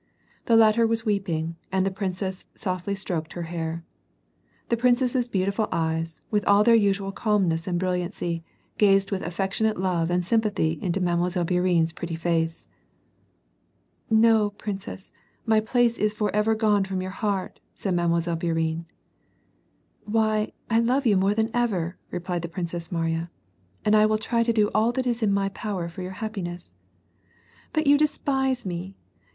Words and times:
The 0.47 0.55
latter 0.55 0.87
was 0.87 1.05
weeping, 1.05 1.57
and 1.71 1.85
the 1.85 1.91
princess 1.91 2.45
softly 2.55 2.95
stroked 2.95 3.33
her 3.33 3.43
hair. 3.43 3.83
The 4.69 4.75
princess's 4.75 5.27
l)eaiitiful 5.29 5.69
eyes, 5.71 6.19
with 6.31 6.43
all 6.45 6.63
their 6.63 6.73
usual 6.73 7.11
calmness 7.11 7.67
and 7.67 7.77
brilliancy, 7.79 8.43
giized 8.79 9.11
with 9.11 9.21
affectionate 9.21 9.79
love 9.79 10.09
and 10.09 10.25
sympathy 10.25 10.79
into 10.81 10.99
Mile. 11.01 11.29
Bourienne's 11.45 11.93
pretty 11.93 12.15
face." 12.15 12.65
No, 14.25 14.49
princess, 14.49 15.11
my 15.45 15.59
place 15.59 15.99
is 15.99 16.13
forever 16.13 16.55
gone 16.55 16.83
from 16.83 17.03
your 17.03 17.11
heart,"• 17.11 17.59
said 17.79 17.93
Mile. 17.93 18.09
Bourienne. 18.35 18.85
"Why 20.05 20.51
I 20.67 20.79
love 20.79 21.05
you 21.05 21.15
more 21.15 21.35
than 21.35 21.51
ever," 21.53 21.97
replied 22.09 22.41
the 22.41 22.49
Princess 22.49 22.91
Mariya, 22.91 23.29
"and 23.85 23.95
I 23.95 24.07
will 24.07 24.17
try 24.17 24.41
to 24.41 24.51
do 24.51 24.71
all 24.73 24.91
that 24.93 25.05
is 25.05 25.21
in 25.21 25.31
my 25.31 25.49
power 25.49 25.87
for 25.87 26.01
your 26.01 26.13
happiness."" 26.25 26.73
But 27.73 27.85
you 27.85 27.99
despise 27.99 28.65
me 28.65 28.95